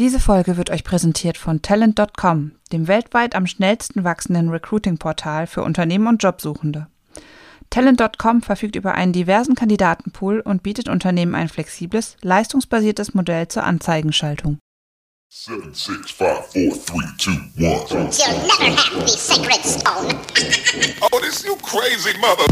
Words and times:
Diese 0.00 0.18
Folge 0.18 0.56
wird 0.56 0.70
euch 0.70 0.82
präsentiert 0.82 1.36
von 1.36 1.60
Talent.com, 1.60 2.52
dem 2.72 2.88
weltweit 2.88 3.34
am 3.34 3.46
schnellsten 3.46 4.02
wachsenden 4.02 4.48
Recruiting-Portal 4.48 5.46
für 5.46 5.62
Unternehmen 5.62 6.06
und 6.06 6.22
Jobsuchende. 6.22 6.86
Talent.com 7.68 8.40
verfügt 8.40 8.76
über 8.76 8.94
einen 8.94 9.12
diversen 9.12 9.54
Kandidatenpool 9.56 10.40
und 10.40 10.62
bietet 10.62 10.88
Unternehmen 10.88 11.34
ein 11.34 11.50
flexibles, 11.50 12.16
leistungsbasiertes 12.22 13.12
Modell 13.12 13.48
zur 13.48 13.64
Anzeigenschaltung. 13.64 14.56
Seven, 15.28 15.74
six, 15.74 16.10
five, 16.10 16.46
four, 16.46 16.72
three, 16.72 17.04
two, 17.18 17.32
one. 17.58 18.08
You'll 18.10 18.40
never 18.48 18.74
have 18.74 19.06
the 19.06 19.06
sacred 19.06 19.62
stone. 19.62 20.18
Oh, 21.12 21.20
this 21.20 21.44
you 21.44 21.56
crazy 21.56 22.16
mother. 22.18 22.46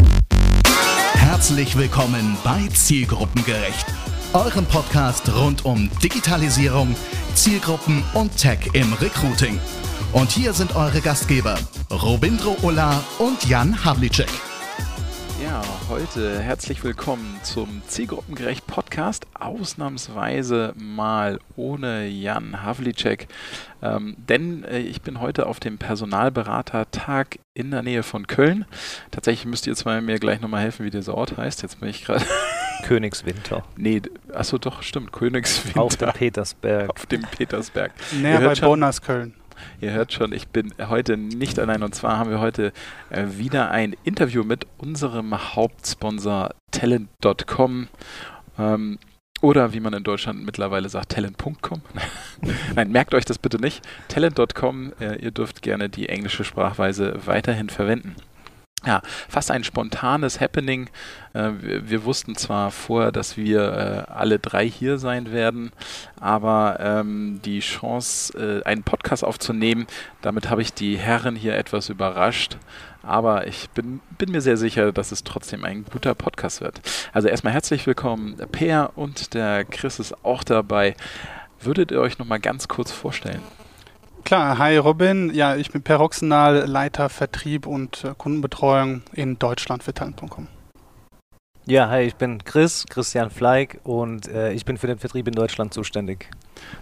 Herzlich 1.14 1.78
willkommen 1.78 2.36
bei 2.44 2.68
Zielgruppengerecht, 2.74 3.86
eurem 4.34 4.66
Podcast 4.66 5.34
rund 5.34 5.64
um 5.64 5.90
Digitalisierung, 6.02 6.94
Zielgruppen 7.34 8.04
und 8.14 8.36
Tech 8.36 8.58
im 8.74 8.92
Recruiting. 8.94 9.58
Und 10.12 10.30
hier 10.30 10.52
sind 10.52 10.76
eure 10.76 11.00
Gastgeber 11.00 11.58
Robindro 11.90 12.56
Ulla 12.62 13.02
und 13.18 13.46
Jan 13.46 13.84
Havlicek. 13.84 14.28
Ja, 15.42 15.62
heute 15.88 16.40
herzlich 16.40 16.84
willkommen 16.84 17.40
zum 17.42 17.80
Zielgruppengerecht 17.86 18.66
Podcast. 18.66 19.26
Ausnahmsweise 19.38 20.74
mal 20.76 21.38
ohne 21.56 22.06
Jan 22.06 22.62
Havlicek. 22.62 23.28
Ähm, 23.80 24.16
denn 24.18 24.64
äh, 24.64 24.80
ich 24.80 25.00
bin 25.00 25.20
heute 25.20 25.46
auf 25.46 25.58
dem 25.58 25.78
Personalberatertag 25.78 27.38
in 27.54 27.70
der 27.70 27.82
Nähe 27.82 28.02
von 28.02 28.26
Köln. 28.26 28.66
Tatsächlich 29.10 29.46
müsst 29.46 29.66
ihr 29.66 29.76
zwei 29.76 30.00
mir 30.00 30.18
gleich 30.18 30.40
nochmal 30.40 30.62
helfen, 30.62 30.84
wie 30.84 30.90
dieser 30.90 31.14
Ort 31.14 31.36
heißt. 31.36 31.62
Jetzt 31.62 31.80
bin 31.80 31.88
ich 31.88 32.04
gerade. 32.04 32.26
Königswinter. 32.84 33.64
nee, 33.76 34.02
achso, 34.32 34.58
doch, 34.58 34.82
stimmt. 34.82 35.12
Königswinter. 35.12 35.80
Auf 35.80 35.96
dem 35.96 36.12
Petersberg. 36.12 36.90
Auf 36.90 37.06
dem 37.06 37.22
Petersberg. 37.22 37.92
Näher 38.12 38.40
bei 38.40 38.84
als 38.84 39.02
Köln. 39.02 39.34
Ihr 39.80 39.92
hört 39.92 40.12
schon, 40.12 40.32
ich 40.32 40.48
bin 40.48 40.72
heute 40.78 41.16
nicht 41.16 41.58
allein 41.58 41.82
und 41.82 41.94
zwar 41.94 42.18
haben 42.18 42.30
wir 42.30 42.40
heute 42.40 42.72
äh, 43.10 43.24
wieder 43.36 43.70
ein 43.70 43.96
Interview 44.04 44.44
mit 44.44 44.66
unserem 44.78 45.54
Hauptsponsor 45.56 46.54
Talent.com 46.70 47.88
ähm, 48.58 48.98
oder 49.40 49.72
wie 49.72 49.80
man 49.80 49.94
in 49.94 50.02
Deutschland 50.02 50.44
mittlerweile 50.44 50.88
sagt, 50.88 51.10
Talent.com. 51.10 51.82
Nein, 52.74 52.90
merkt 52.90 53.14
euch 53.14 53.24
das 53.24 53.38
bitte 53.38 53.60
nicht. 53.60 53.86
Talent.com, 54.08 54.92
äh, 55.00 55.16
ihr 55.22 55.30
dürft 55.30 55.62
gerne 55.62 55.88
die 55.88 56.08
englische 56.08 56.44
Sprachweise 56.44 57.20
weiterhin 57.24 57.68
verwenden. 57.68 58.16
Ja, 58.86 59.02
fast 59.28 59.50
ein 59.50 59.64
spontanes 59.64 60.40
Happening. 60.40 60.88
Äh, 61.32 61.50
wir, 61.60 62.04
wussten 62.04 62.36
zwar 62.36 62.70
vorher, 62.70 63.10
dass 63.10 63.36
wir 63.36 64.06
äh, 64.08 64.12
alle 64.12 64.38
drei 64.38 64.68
hier 64.68 64.98
sein 64.98 65.32
werden, 65.32 65.72
aber 66.20 66.78
ähm, 66.80 67.40
die 67.44 67.58
Chance, 67.58 68.62
äh, 68.62 68.64
einen 68.64 68.84
Podcast 68.84 69.24
aufzunehmen, 69.24 69.88
damit 70.22 70.48
habe 70.48 70.62
ich 70.62 70.72
die 70.72 70.96
Herren 70.96 71.34
hier 71.34 71.56
etwas 71.56 71.88
überrascht. 71.88 72.56
Aber 73.02 73.46
ich 73.46 73.68
bin, 73.70 74.00
bin 74.16 74.30
mir 74.30 74.42
sehr 74.42 74.56
sicher, 74.56 74.92
dass 74.92 75.12
es 75.12 75.24
trotzdem 75.24 75.64
ein 75.64 75.84
guter 75.84 76.14
Podcast 76.14 76.60
wird. 76.60 76.80
Also 77.12 77.28
erstmal 77.28 77.54
herzlich 77.54 77.86
willkommen, 77.86 78.36
Peer 78.52 78.92
und 78.94 79.34
der 79.34 79.64
Chris 79.64 79.98
ist 79.98 80.24
auch 80.24 80.44
dabei. 80.44 80.94
Würdet 81.60 81.90
ihr 81.90 82.00
euch 82.00 82.18
nochmal 82.18 82.38
ganz 82.38 82.68
kurz 82.68 82.92
vorstellen? 82.92 83.42
Klar, 84.24 84.58
hi 84.58 84.76
Robin. 84.76 85.32
Ja, 85.32 85.56
ich 85.56 85.70
bin 85.70 85.82
Per 85.82 85.96
Roxenal, 85.96 86.66
Leiter 86.66 87.08
Vertrieb 87.08 87.66
und 87.66 88.04
äh, 88.04 88.14
Kundenbetreuung 88.16 89.02
in 89.12 89.38
Deutschland 89.38 89.82
für 89.82 89.94
Talent.com. 89.94 90.48
Ja, 91.70 91.90
hi, 91.90 92.00
ich 92.00 92.14
bin 92.14 92.42
Chris, 92.44 92.86
Christian 92.88 93.28
Fleig 93.28 93.80
und 93.84 94.26
äh, 94.28 94.52
ich 94.52 94.64
bin 94.64 94.78
für 94.78 94.86
den 94.86 94.98
Vertrieb 94.98 95.28
in 95.28 95.34
Deutschland 95.34 95.74
zuständig. 95.74 96.30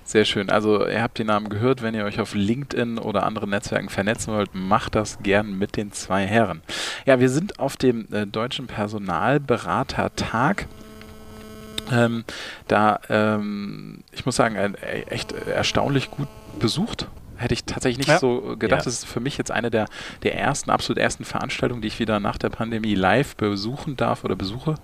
Sehr 0.05 0.25
schön. 0.25 0.49
Also 0.49 0.87
ihr 0.87 1.03
habt 1.03 1.19
den 1.19 1.27
Namen 1.27 1.49
gehört. 1.49 1.83
Wenn 1.83 1.95
ihr 1.95 2.05
euch 2.05 2.21
auf 2.21 2.37
LinkedIn 2.37 2.99
oder 2.99 3.25
anderen 3.25 3.51
Netzwerken 3.51 3.89
vernetzen 3.89 4.33
wollt, 4.33 4.55
macht 4.55 4.95
das 4.95 5.19
gern 5.25 5.59
mit 5.59 5.77
den 5.77 5.91
zwei 5.91 6.25
Herren. 6.25 6.63
Ja, 7.05 7.19
wir 7.19 7.31
sind 7.31 7.59
auf 7.59 7.77
dem 7.77 8.07
äh, 8.13 8.29
Deutschen 8.29 8.69
Personalberatertag. 8.69 10.69
Ähm, 11.91 12.23
da, 12.69 13.01
ähm, 13.09 14.05
ich 14.13 14.25
muss 14.25 14.37
sagen, 14.37 14.57
ein, 14.57 14.77
äh, 14.77 15.01
echt 15.09 15.33
erstaunlich 15.33 16.13
gut 16.13 16.29
besucht. 16.61 17.09
Hätte 17.37 17.55
ich 17.55 17.65
tatsächlich 17.65 17.99
nicht 17.99 18.09
Ja. 18.09 18.19
so 18.19 18.57
gedacht. 18.59 18.81
Ja. 18.81 18.85
Das 18.85 18.87
ist 18.87 19.07
für 19.07 19.21
mich 19.21 19.37
jetzt 19.39 19.51
eine 19.51 19.71
der, 19.71 19.87
der 20.23 20.35
ersten, 20.39 20.71
absolut 20.71 20.99
ersten 20.99 21.25
Veranstaltungen, 21.25 21.83
die 21.83 21.89
ich 21.89 21.99
wieder 21.99 22.21
nach 22.21 22.39
der 22.39 22.51
Pandemie 22.51 22.95
live 22.95 23.37
besuchen 23.37 23.97
darf 23.97 24.25
oder 24.25 24.37
besuche. 24.37 24.75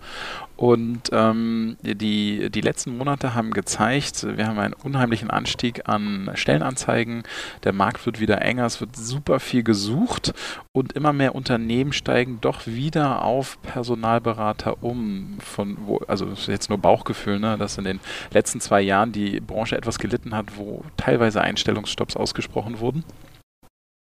Und 0.63 1.11
ähm, 1.11 1.77
die, 1.83 2.49
die 2.49 2.61
letzten 2.61 2.97
Monate 2.97 3.35
haben 3.35 3.51
gezeigt, 3.51 4.25
wir 4.37 4.47
haben 4.47 4.61
einen 4.61 4.75
unheimlichen 4.75 5.29
Anstieg 5.29 5.89
an 5.89 6.31
Stellenanzeigen. 6.35 7.25
Der 7.65 7.73
Markt 7.73 8.07
wird 8.07 8.21
wieder 8.21 8.41
enger, 8.43 8.67
es 8.67 8.81
wird 8.81 8.95
super 8.95 9.41
viel 9.41 9.65
gesucht 9.65 10.33
und 10.71 10.93
immer 10.93 11.13
mehr 11.13 11.35
Unternehmen 11.35 11.93
steigen 11.93 12.39
doch 12.41 12.65
wieder 12.65 13.25
auf 13.25 13.61
Personalberater 13.63 14.85
um. 14.85 15.39
Von 15.41 15.79
wo, 15.85 15.97
also 16.07 16.29
jetzt 16.47 16.69
nur 16.69 16.79
Bauchgefühl, 16.79 17.41
ne, 17.41 17.59
dass 17.59 17.77
in 17.77 17.83
den 17.83 17.99
letzten 18.33 18.61
zwei 18.61 18.83
Jahren 18.83 19.11
die 19.11 19.41
Branche 19.41 19.77
etwas 19.77 19.99
gelitten 19.99 20.33
hat, 20.33 20.57
wo 20.57 20.85
teilweise 20.97 21.41
Einstellungsstopps 21.41 22.15
ausgesprochen 22.15 22.79
wurden. 22.79 23.03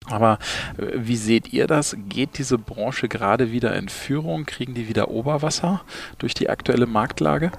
Aber 0.09 0.39
äh, 0.77 0.93
wie 0.95 1.15
seht 1.15 1.53
ihr 1.53 1.67
das? 1.67 1.95
Geht 2.09 2.37
diese 2.37 2.57
Branche 2.57 3.07
gerade 3.07 3.51
wieder 3.51 3.75
in 3.75 3.89
Führung? 3.89 4.45
Kriegen 4.45 4.73
die 4.73 4.87
wieder 4.87 5.09
Oberwasser 5.09 5.81
durch 6.17 6.33
die 6.33 6.49
aktuelle 6.49 6.85
Marktlage? 6.85 7.51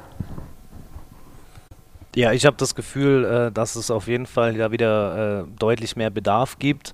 Ja, 2.16 2.32
ich 2.32 2.46
habe 2.46 2.56
das 2.56 2.74
Gefühl, 2.74 3.24
äh, 3.24 3.52
dass 3.52 3.76
es 3.76 3.90
auf 3.90 4.08
jeden 4.08 4.26
Fall 4.26 4.56
ja 4.56 4.72
wieder 4.72 5.42
äh, 5.42 5.44
deutlich 5.58 5.96
mehr 5.96 6.10
Bedarf 6.10 6.58
gibt. 6.58 6.92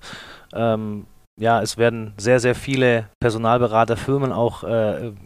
Ähm, 0.53 1.05
ja, 1.37 1.61
es 1.61 1.77
werden 1.77 2.13
sehr, 2.17 2.39
sehr 2.39 2.55
viele 2.55 3.09
Personalberaterfirmen 3.19 4.31
auch 4.31 4.63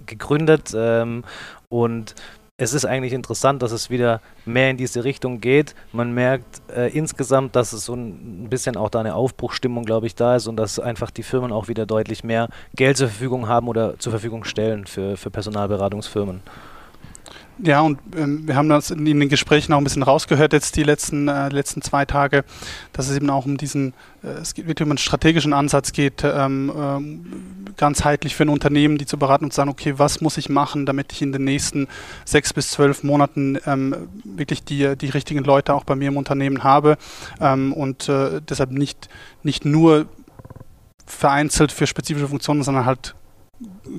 gegründet 0.08 0.74
ähm, 0.76 1.24
und 1.70 2.16
es 2.60 2.74
ist 2.74 2.84
eigentlich 2.84 3.14
interessant, 3.14 3.62
dass 3.62 3.72
es 3.72 3.90
wieder 3.90 4.20
mehr 4.46 4.70
in 4.70 4.76
diese 4.76 5.06
Richtung 5.06 5.40
geht. 5.40 5.76
Man 5.94 6.14
merkt 6.14 6.62
äh, 6.76 6.90
insgesamt, 6.90 7.56
dass 7.56 7.72
es 7.72 7.86
so 7.86 7.94
ein 7.94 8.50
bisschen 8.50 8.76
auch 8.76 8.90
da 8.90 9.00
eine 9.00 9.16
Aufbruchstimmung, 9.16 9.86
glaube 9.86 10.08
ich, 10.08 10.16
da 10.16 10.36
ist 10.36 10.46
und 10.46 10.58
dass 10.58 10.78
einfach 10.78 11.10
die 11.10 11.24
Firmen 11.24 11.54
auch 11.54 11.70
wieder 11.70 11.86
deutlich 11.86 12.26
mehr 12.26 12.50
Geld 12.76 12.98
zur 12.98 13.08
Verfügung 13.08 13.48
haben 13.48 13.70
oder 13.70 13.98
zur 13.98 14.12
Verfügung 14.12 14.44
stellen 14.44 14.86
für, 14.86 15.16
für 15.16 15.32
Personalberatungsfirmen. 15.32 16.42
Ja, 17.62 17.82
und 17.82 18.00
ähm, 18.16 18.48
wir 18.48 18.56
haben 18.56 18.70
das 18.70 18.90
in, 18.90 19.06
in 19.06 19.20
den 19.20 19.28
Gesprächen 19.28 19.74
auch 19.74 19.80
ein 19.80 19.84
bisschen 19.84 20.04
rausgehört 20.04 20.54
jetzt 20.54 20.78
die 20.78 20.84
letzten, 20.84 21.28
äh, 21.28 21.50
letzten 21.50 21.82
zwei 21.82 22.06
Tage, 22.06 22.46
dass 22.94 23.10
es 23.10 23.18
eben 23.18 23.30
auch 23.30 23.46
um 23.46 23.58
diesen, 23.58 23.94
äh, 24.24 24.28
es 24.42 24.54
geht 24.54 24.68
wirklich 24.68 24.86
um 24.86 24.92
einen 24.92 24.98
strategischen 24.98 25.52
Ansatz 25.52 25.92
geht, 25.92 26.24
ähm, 26.24 26.72
ähm, 26.74 27.26
ganzheitlich 27.76 28.36
für 28.36 28.44
ein 28.44 28.50
Unternehmen, 28.50 28.98
die 28.98 29.06
zu 29.06 29.18
beraten 29.18 29.46
und 29.46 29.52
zu 29.52 29.58
sagen, 29.58 29.70
okay, 29.70 29.96
was 29.98 30.22
muss 30.22 30.38
ich 30.38 30.48
machen, 30.48 30.86
damit 30.86 31.12
ich 31.12 31.22
in 31.22 31.34
den 31.34 31.44
nächsten 31.44 31.88
sechs 32.24 32.54
bis 32.54 32.70
zwölf 32.70 33.04
Monaten 33.04 33.58
ähm, 33.66 34.08
wirklich 34.24 34.64
die, 34.64 34.96
die 34.96 35.10
richtigen 35.10 35.44
Leute 35.44 35.74
auch 35.74 35.84
bei 35.84 35.96
mir 35.96 36.08
im 36.08 36.18
Unternehmen 36.18 36.64
habe 36.64 36.98
ähm, 37.42 37.74
und 37.74 38.08
äh, 38.08 38.42
deshalb 38.42 38.72
nicht, 38.72 39.10
nicht 39.44 39.66
nur 39.66 40.06
vereinzelt 41.06 41.74
für 41.74 41.88
spezifische 41.88 42.30
Funktionen, 42.30 42.64
sondern 42.64 42.86
halt 42.86 43.16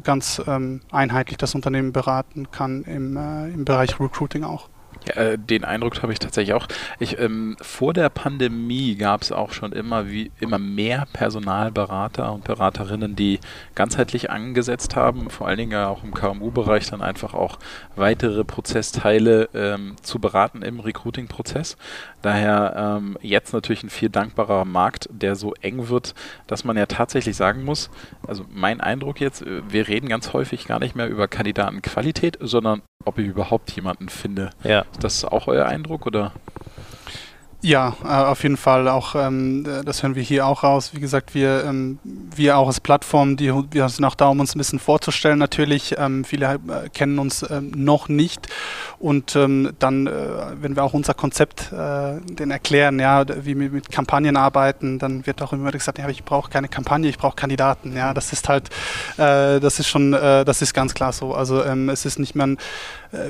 ganz 0.04 0.42
ähm, 0.46 0.80
einheitlich 0.90 1.36
das 1.38 1.54
Unternehmen 1.54 1.92
beraten 1.92 2.50
kann 2.50 2.84
im, 2.84 3.16
äh, 3.16 3.48
im 3.48 3.64
Bereich 3.64 3.98
Recruiting 4.00 4.44
auch. 4.44 4.68
Ja, 5.08 5.14
äh, 5.14 5.38
den 5.38 5.64
Eindruck 5.64 6.02
habe 6.02 6.12
ich 6.12 6.18
tatsächlich 6.18 6.54
auch. 6.54 6.66
Ich, 6.98 7.18
ähm, 7.18 7.56
vor 7.60 7.94
der 7.94 8.10
Pandemie 8.10 8.96
gab 8.96 9.22
es 9.22 9.32
auch 9.32 9.52
schon 9.52 9.72
immer, 9.72 10.08
wie, 10.08 10.30
immer 10.40 10.58
mehr 10.58 11.06
Personalberater 11.12 12.32
und 12.32 12.44
Beraterinnen, 12.44 13.16
die 13.16 13.40
ganzheitlich 13.74 14.30
angesetzt 14.30 14.96
haben, 14.96 15.30
vor 15.30 15.48
allen 15.48 15.58
Dingen 15.58 15.72
ja 15.72 15.88
auch 15.88 16.04
im 16.04 16.12
KMU-Bereich 16.12 16.90
dann 16.90 17.00
einfach 17.00 17.32
auch 17.32 17.58
weitere 17.96 18.44
Prozessteile 18.44 19.48
ähm, 19.54 19.96
zu 20.02 20.18
beraten 20.18 20.62
im 20.62 20.80
Recruiting-Prozess. 20.80 21.76
Daher 22.20 22.98
ähm, 22.98 23.16
jetzt 23.22 23.54
natürlich 23.54 23.82
ein 23.82 23.90
viel 23.90 24.10
dankbarer 24.10 24.66
Markt, 24.66 25.08
der 25.10 25.34
so 25.34 25.54
eng 25.62 25.88
wird, 25.88 26.14
dass 26.46 26.64
man 26.64 26.76
ja 26.76 26.84
tatsächlich 26.84 27.36
sagen 27.36 27.64
muss, 27.64 27.90
also 28.26 28.44
mein 28.52 28.82
Eindruck 28.82 29.20
jetzt, 29.20 29.42
äh, 29.42 29.62
wir 29.66 29.88
reden 29.88 30.08
ganz 30.08 30.34
häufig 30.34 30.66
gar 30.66 30.78
nicht 30.78 30.94
mehr 30.94 31.08
über 31.08 31.26
Kandidatenqualität, 31.26 32.36
sondern 32.40 32.82
ob 33.04 33.18
ich 33.18 33.26
überhaupt 33.26 33.70
jemanden 33.72 34.08
finde. 34.08 34.50
Ja. 34.62 34.80
Ist 34.92 35.04
das 35.04 35.24
auch 35.24 35.46
euer 35.46 35.66
Eindruck 35.66 36.06
oder? 36.06 36.32
Ja, 37.62 37.94
äh, 38.02 38.08
auf 38.08 38.42
jeden 38.42 38.56
Fall. 38.56 38.88
Auch 38.88 39.14
ähm, 39.14 39.66
äh, 39.66 39.84
das 39.84 40.02
hören 40.02 40.14
wir 40.14 40.22
hier 40.22 40.46
auch 40.46 40.62
raus. 40.62 40.92
Wie 40.94 41.00
gesagt, 41.00 41.34
wir, 41.34 41.64
ähm, 41.66 41.98
wir 42.04 42.56
auch 42.56 42.68
als 42.68 42.80
Plattform, 42.80 43.36
die, 43.36 43.52
wir 43.70 43.88
sind 43.90 44.06
auch 44.06 44.14
da, 44.14 44.28
um 44.28 44.40
uns 44.40 44.54
ein 44.54 44.58
bisschen 44.58 44.78
vorzustellen. 44.78 45.38
Natürlich, 45.38 45.94
ähm, 45.98 46.24
viele 46.24 46.54
äh, 46.54 46.88
kennen 46.88 47.18
uns 47.18 47.44
ähm, 47.50 47.70
noch 47.76 48.08
nicht. 48.08 48.48
Und 48.98 49.36
ähm, 49.36 49.74
dann, 49.78 50.06
äh, 50.06 50.12
wenn 50.58 50.74
wir 50.74 50.84
auch 50.84 50.94
unser 50.94 51.12
Konzept 51.12 51.70
äh, 51.70 52.18
denen 52.32 52.50
erklären, 52.50 52.98
ja, 52.98 53.26
wie 53.44 53.58
wir 53.58 53.68
mit 53.68 53.90
Kampagnen 53.90 54.38
arbeiten, 54.38 54.98
dann 54.98 55.26
wird 55.26 55.42
auch 55.42 55.52
immer 55.52 55.70
gesagt, 55.70 55.98
ja, 55.98 56.08
ich 56.08 56.24
brauche 56.24 56.50
keine 56.50 56.68
Kampagne, 56.68 57.10
ich 57.10 57.18
brauche 57.18 57.36
Kandidaten. 57.36 57.94
Ja, 57.94 58.14
das 58.14 58.32
ist 58.32 58.48
halt, 58.48 58.70
das 59.16 59.78
ist 59.78 59.88
schon, 59.88 60.12
das 60.12 60.62
ist 60.62 60.74
ganz 60.74 60.94
klar 60.94 61.12
so. 61.12 61.34
Also 61.34 61.64
ähm, 61.64 61.88
es 61.88 62.04
ist 62.04 62.18
nicht 62.18 62.34
mehr, 62.34 62.46
ein, 62.46 62.58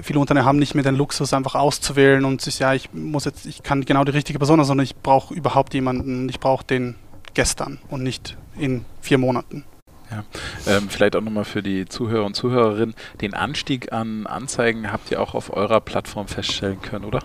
viele 0.03 0.19
Unternehmen 0.19 0.47
haben 0.47 0.59
nicht 0.59 0.75
mehr 0.75 0.85
den 0.85 0.95
Luxus, 0.95 1.33
einfach 1.33 1.55
auszuwählen 1.55 2.25
und 2.25 2.41
sich, 2.41 2.59
ja, 2.59 2.75
ich 2.75 2.93
muss 2.93 3.25
jetzt, 3.25 3.47
ich 3.47 3.63
kann 3.63 3.85
genau 3.85 4.05
die 4.05 4.13
richtige 4.21 4.39
Person, 4.39 4.63
sondern 4.65 4.85
ich 4.85 4.95
brauche 4.97 5.35
überhaupt 5.35 5.75
jemanden, 5.75 6.29
ich 6.29 6.39
brauche 6.41 6.65
den 6.65 6.95
gestern 7.35 7.79
und 7.89 8.03
nicht 8.03 8.37
in 8.59 8.85
vier 9.01 9.19
Monaten. 9.19 9.65
Ja. 10.11 10.25
Ähm, 10.67 10.89
vielleicht 10.89 11.15
auch 11.17 11.21
nochmal 11.21 11.45
für 11.45 11.63
die 11.63 11.87
Zuhörer 11.87 12.25
und 12.27 12.35
Zuhörerinnen, 12.35 12.95
den 13.21 13.33
Anstieg 13.35 13.93
an 13.93 14.27
Anzeigen 14.27 14.91
habt 14.93 15.11
ihr 15.11 15.21
auch 15.23 15.35
auf 15.35 15.53
eurer 15.57 15.81
Plattform 15.81 16.27
feststellen 16.27 16.83
können, 16.83 17.05
oder? 17.05 17.21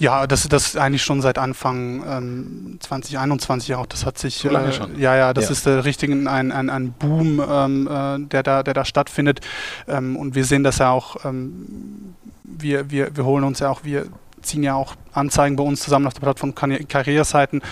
Ja, 0.00 0.26
das 0.28 0.44
ist 0.46 0.76
eigentlich 0.76 1.02
schon 1.02 1.20
seit 1.22 1.38
Anfang 1.38 2.04
ähm, 2.06 2.76
2021 2.80 3.74
auch. 3.74 3.86
Das 3.86 4.06
hat 4.06 4.16
sich 4.18 4.36
So 4.36 4.48
lange 4.48 4.68
äh, 4.68 4.72
schon? 4.72 4.98
ja, 4.98 5.16
ja, 5.16 5.34
das 5.34 5.46
Ja. 5.46 5.50
ist 5.50 5.66
äh, 5.66 5.70
richtig 5.70 6.10
ein, 6.10 6.28
ein, 6.28 6.70
ein 6.70 6.92
Boom, 6.92 7.42
ähm, 7.48 7.88
äh, 7.88 8.28
der 8.28 8.42
da, 8.44 8.62
der 8.62 8.74
da 8.74 8.84
stattfindet. 8.84 9.40
Ähm, 9.88 10.16
und 10.16 10.34
wir 10.36 10.44
sehen 10.44 10.62
das 10.62 10.78
ja 10.78 10.90
auch. 10.90 11.24
Ähm, 11.24 12.14
wir, 12.44 12.90
wir, 12.90 13.16
wir 13.16 13.24
holen 13.24 13.44
uns 13.44 13.58
ja 13.58 13.70
auch, 13.70 13.82
wir 13.84 14.06
ziehen 14.48 14.62
ja 14.62 14.74
auch 14.74 14.96
Anzeigen 15.12 15.56
bei 15.56 15.64
uns 15.64 15.80
zusammen 15.80 16.06
auf 16.06 16.14
der 16.14 16.20
Plattform 16.20 16.52
Karri- 16.52 16.86
Karriereseiten 16.86 17.62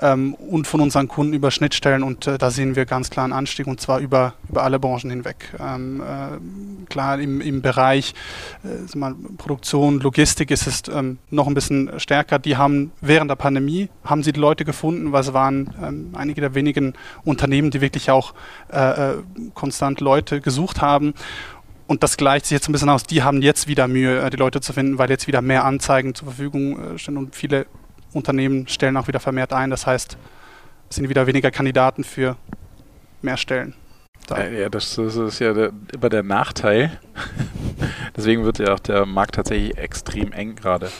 ähm, 0.00 0.34
und 0.34 0.66
von 0.66 0.80
unseren 0.80 1.08
Kunden 1.08 1.34
über 1.34 1.50
Schnittstellen 1.50 2.02
und 2.02 2.26
äh, 2.26 2.38
da 2.38 2.50
sehen 2.50 2.76
wir 2.76 2.86
ganz 2.86 3.10
klar 3.10 3.24
einen 3.24 3.32
Anstieg 3.32 3.66
und 3.66 3.80
zwar 3.80 3.98
über, 3.98 4.34
über 4.48 4.62
alle 4.62 4.78
Branchen 4.78 5.10
hinweg. 5.10 5.54
Ähm, 5.58 6.00
äh, 6.00 6.86
klar 6.86 7.18
im, 7.18 7.40
im 7.40 7.62
Bereich 7.62 8.14
äh, 8.64 8.96
mal, 8.96 9.14
Produktion, 9.36 10.00
Logistik 10.00 10.50
ist 10.50 10.66
es 10.66 10.82
ähm, 10.92 11.18
noch 11.30 11.46
ein 11.46 11.54
bisschen 11.54 11.90
stärker. 11.98 12.38
Die 12.38 12.56
haben 12.56 12.92
während 13.00 13.30
der 13.30 13.36
Pandemie 13.36 13.88
haben 14.04 14.22
sie 14.22 14.32
die 14.32 14.40
Leute 14.40 14.64
gefunden, 14.64 15.12
weil 15.12 15.20
es 15.20 15.32
waren 15.32 15.74
ähm, 15.82 16.10
einige 16.14 16.40
der 16.40 16.54
wenigen 16.54 16.94
Unternehmen, 17.24 17.70
die 17.70 17.80
wirklich 17.80 18.10
auch 18.10 18.34
äh, 18.72 19.10
äh, 19.12 19.14
konstant 19.54 20.00
Leute 20.00 20.40
gesucht 20.40 20.80
haben. 20.80 21.14
Und 21.86 22.02
das 22.02 22.16
gleicht 22.16 22.46
sich 22.46 22.56
jetzt 22.56 22.68
ein 22.68 22.72
bisschen 22.72 22.88
aus. 22.88 23.02
Die 23.04 23.22
haben 23.22 23.42
jetzt 23.42 23.68
wieder 23.68 23.88
Mühe, 23.88 24.20
äh, 24.20 24.30
die 24.30 24.36
Leute 24.36 24.60
zu 24.60 24.72
finden, 24.72 24.98
weil 24.98 25.10
jetzt 25.10 25.26
wieder 25.26 25.42
mehr 25.42 25.64
Anzeigen 25.64 26.14
zur 26.14 26.28
Verfügung 26.28 26.94
äh, 26.94 26.98
stehen 26.98 27.16
und 27.16 27.34
viele 27.34 27.66
Unternehmen 28.12 28.68
stellen 28.68 28.96
auch 28.96 29.08
wieder 29.08 29.20
vermehrt 29.20 29.52
ein. 29.52 29.70
Das 29.70 29.86
heißt, 29.86 30.16
es 30.88 30.96
sind 30.96 31.08
wieder 31.08 31.26
weniger 31.26 31.50
Kandidaten 31.50 32.04
für 32.04 32.36
mehr 33.22 33.36
Stellen. 33.36 33.74
Da. 34.26 34.38
Äh, 34.38 34.62
ja, 34.62 34.68
das, 34.68 34.94
das 34.94 35.16
ist 35.16 35.38
ja 35.40 35.52
der, 35.52 35.72
immer 35.92 36.08
der 36.08 36.22
Nachteil. 36.22 36.98
Deswegen 38.16 38.44
wird 38.44 38.58
ja 38.58 38.74
auch 38.74 38.80
der 38.80 39.06
Markt 39.06 39.34
tatsächlich 39.34 39.76
extrem 39.76 40.32
eng 40.32 40.54
gerade. 40.54 40.90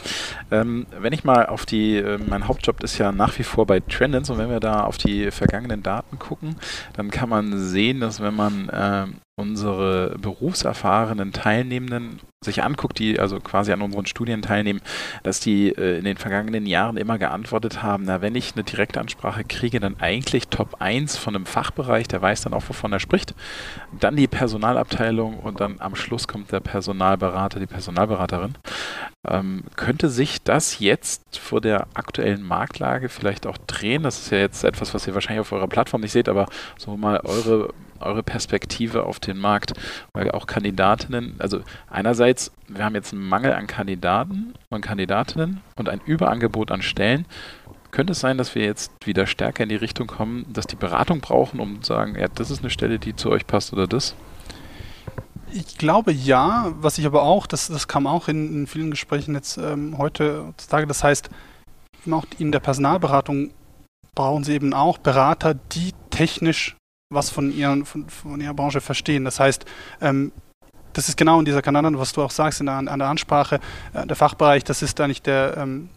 Ähm, 0.50 0.86
wenn 1.00 1.12
ich 1.12 1.24
mal 1.24 1.46
auf 1.46 1.66
die, 1.66 1.96
äh, 1.96 2.18
mein 2.18 2.48
Hauptjob 2.48 2.82
ist 2.82 2.98
ja 2.98 3.12
nach 3.12 3.38
wie 3.38 3.42
vor 3.44 3.66
bei 3.66 3.80
Trendens 3.80 4.30
und 4.30 4.38
wenn 4.38 4.50
wir 4.50 4.60
da 4.60 4.84
auf 4.84 4.98
die 4.98 5.30
vergangenen 5.30 5.82
Daten 5.82 6.18
gucken, 6.18 6.56
dann 6.94 7.10
kann 7.10 7.28
man 7.28 7.58
sehen, 7.58 8.00
dass 8.00 8.20
wenn 8.20 8.34
man 8.34 8.70
ähm, 8.72 9.14
unsere 9.36 10.16
berufserfahrenen 10.18 11.32
Teilnehmenden 11.32 12.20
sich 12.44 12.62
anguckt, 12.62 12.98
die 12.98 13.18
also 13.18 13.40
quasi 13.40 13.72
an 13.72 13.82
unseren 13.82 14.06
Studien 14.06 14.42
teilnehmen, 14.42 14.80
dass 15.22 15.40
die 15.40 15.68
äh, 15.68 15.98
in 15.98 16.04
den 16.04 16.16
vergangenen 16.16 16.66
Jahren 16.66 16.96
immer 16.96 17.18
geantwortet 17.18 17.82
haben, 17.82 18.04
na, 18.04 18.20
wenn 18.20 18.34
ich 18.34 18.54
eine 18.54 18.64
Direktansprache 18.64 19.44
kriege, 19.44 19.80
dann 19.80 19.96
eigentlich 20.00 20.48
Top 20.48 20.76
1 20.80 21.16
von 21.16 21.34
einem 21.34 21.46
Fachbereich, 21.46 22.08
der 22.08 22.22
weiß 22.22 22.42
dann 22.42 22.54
auch, 22.54 22.64
wovon 22.68 22.92
er 22.92 23.00
spricht, 23.00 23.34
dann 23.98 24.16
die 24.16 24.28
Personalabteilung 24.28 25.38
und 25.38 25.60
dann 25.60 25.76
am 25.80 25.96
Schluss 25.96 26.28
kommt 26.28 26.52
der 26.52 26.60
Personalberater, 26.60 27.60
die 27.60 27.66
Personalberaterin. 27.66 28.54
Ähm, 29.26 29.64
könnte 29.76 30.10
sich 30.10 30.42
das 30.42 30.80
jetzt 30.80 31.38
vor 31.38 31.60
der 31.60 31.86
aktuellen 31.94 32.42
Marktlage 32.42 33.08
vielleicht 33.08 33.46
auch 33.46 33.56
drehen? 33.66 34.02
Das 34.02 34.18
ist 34.18 34.30
ja 34.30 34.38
jetzt 34.38 34.64
etwas, 34.64 34.92
was 34.92 35.06
ihr 35.06 35.14
wahrscheinlich 35.14 35.40
auf 35.40 35.52
eurer 35.52 35.68
Plattform 35.68 36.02
nicht 36.02 36.12
seht, 36.12 36.28
aber 36.28 36.46
so 36.76 36.96
mal 36.96 37.20
eure, 37.24 37.72
eure 38.00 38.22
Perspektive 38.22 39.04
auf 39.04 39.20
den 39.20 39.38
Markt, 39.38 39.72
weil 40.12 40.30
auch 40.30 40.46
Kandidatinnen, 40.46 41.36
also 41.38 41.60
einerseits, 41.90 42.52
wir 42.68 42.84
haben 42.84 42.94
jetzt 42.94 43.12
einen 43.12 43.26
Mangel 43.26 43.52
an 43.52 43.66
Kandidaten 43.66 44.54
und 44.70 44.80
Kandidatinnen 44.80 45.60
und 45.76 45.88
ein 45.88 46.00
Überangebot 46.04 46.70
an 46.70 46.82
Stellen. 46.82 47.26
Könnte 47.90 48.12
es 48.12 48.20
sein, 48.20 48.38
dass 48.38 48.54
wir 48.54 48.64
jetzt 48.64 48.92
wieder 49.04 49.26
stärker 49.26 49.62
in 49.62 49.68
die 49.68 49.76
Richtung 49.76 50.06
kommen, 50.08 50.46
dass 50.52 50.66
die 50.66 50.76
Beratung 50.76 51.20
brauchen, 51.20 51.60
um 51.60 51.82
zu 51.82 51.92
sagen, 51.92 52.16
ja, 52.18 52.26
das 52.28 52.50
ist 52.50 52.60
eine 52.60 52.70
Stelle, 52.70 52.98
die 52.98 53.14
zu 53.14 53.30
euch 53.30 53.46
passt 53.46 53.72
oder 53.72 53.86
das? 53.86 54.14
Ich 55.52 55.78
glaube 55.78 56.10
ja, 56.10 56.72
was 56.80 56.98
ich 56.98 57.06
aber 57.06 57.22
auch, 57.22 57.46
das, 57.46 57.68
das 57.68 57.86
kam 57.86 58.08
auch 58.08 58.26
in, 58.26 58.62
in 58.62 58.66
vielen 58.66 58.90
Gesprächen 58.90 59.34
jetzt 59.34 59.56
ähm, 59.56 59.96
heute 59.98 60.46
heutzutage, 60.48 60.88
das 60.88 61.04
heißt, 61.04 61.30
auch 62.10 62.24
in 62.38 62.50
der 62.50 62.60
Personalberatung 62.60 63.52
brauchen 64.14 64.44
sie 64.44 64.54
eben 64.54 64.74
auch 64.74 64.98
Berater, 64.98 65.54
die 65.54 65.92
technisch 66.10 66.76
was 67.14 67.30
von, 67.30 67.52
ihren, 67.52 67.84
von, 67.84 68.08
von 68.08 68.40
ihrer 68.40 68.54
Branche 68.54 68.80
verstehen. 68.80 69.24
Das 69.24 69.40
heißt, 69.40 69.64
ähm, 70.00 70.32
das 70.92 71.08
ist 71.08 71.16
genau 71.16 71.38
in 71.38 71.44
dieser 71.44 71.62
Kanal, 71.62 71.98
was 71.98 72.12
du 72.12 72.22
auch 72.22 72.30
sagst, 72.30 72.60
in 72.60 72.66
der, 72.66 72.76
an 72.76 72.98
der 72.98 73.08
Ansprache, 73.08 73.60
äh, 73.92 74.06
der 74.06 74.16
Fachbereich, 74.16 74.64
das 74.64 74.82
ist 74.82 75.00
eigentlich 75.00 75.22
der, 75.22 75.56
ähm, 75.56 75.90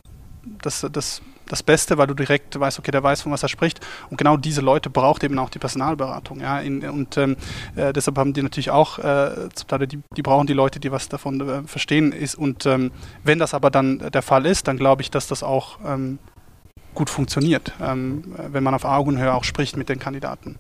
das, 0.62 0.86
das, 0.92 1.22
das 1.48 1.64
Beste, 1.64 1.98
weil 1.98 2.08
du 2.08 2.14
direkt 2.14 2.60
weißt, 2.60 2.80
okay, 2.80 2.92
der 2.92 3.04
weiß, 3.04 3.22
von 3.22 3.32
was 3.32 3.44
er 3.44 3.50
spricht. 3.50 3.80
Und 4.10 4.18
genau 4.18 4.38
diese 4.38 4.62
Leute 4.62 4.90
braucht 4.90 5.24
eben 5.24 5.38
auch 5.40 5.50
die 5.50 5.60
Personalberatung. 5.60 6.40
Ja? 6.40 6.60
In, 6.60 6.88
und 6.90 7.18
ähm, 7.18 7.38
äh, 7.76 7.94
deshalb 7.94 8.18
haben 8.18 8.34
die 8.34 8.44
natürlich 8.44 8.70
auch, 8.70 9.00
äh, 9.00 9.50
die, 9.88 10.00
die 10.16 10.22
brauchen 10.22 10.48
die 10.48 10.54
Leute, 10.54 10.80
die 10.80 10.92
was 10.92 11.10
davon 11.10 11.42
äh, 11.42 11.64
verstehen 11.64 12.12
ist. 12.12 12.36
Und 12.36 12.66
ähm, 12.66 12.92
wenn 13.24 13.40
das 13.40 13.54
aber 13.54 13.70
dann 13.72 14.00
der 14.12 14.22
Fall 14.22 14.46
ist, 14.46 14.68
dann 14.68 14.78
glaube 14.78 15.02
ich, 15.02 15.12
dass 15.12 15.28
das 15.28 15.44
auch 15.44 15.80
ähm, 15.86 16.20
gut 16.94 17.10
funktioniert, 17.10 17.74
ähm, 17.82 18.24
wenn 18.50 18.64
man 18.64 18.74
auf 18.74 18.84
Augenhöhe 18.84 19.34
auch 19.34 19.44
spricht 19.44 19.78
mit 19.78 19.90
den 19.90 20.00
Kandidaten. 20.00 20.58